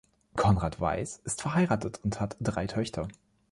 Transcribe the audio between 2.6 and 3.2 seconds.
Töchter.